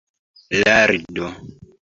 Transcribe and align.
lardo 0.61 1.27